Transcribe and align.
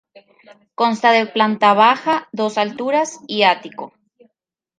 Consta 0.79 1.11
de 1.11 1.27
planta 1.27 1.75
baja, 1.75 2.27
dos 2.31 2.57
alturas 2.57 3.19
y 3.27 3.43
ático. 3.43 3.93